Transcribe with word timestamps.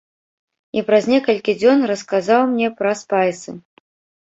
І 0.79 0.81
праз 0.87 1.03
некалькі 1.13 1.51
дзён 1.61 1.85
расказаў 1.93 2.41
мне 2.55 2.73
пра 2.83 2.97
спайсы. 3.05 3.57